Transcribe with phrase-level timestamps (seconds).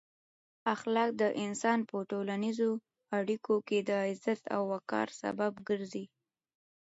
[0.75, 2.71] اخلاق د انسان په ټولنیزو
[3.17, 6.05] اړیکو کې د عزت او وقار سبب ګرځي.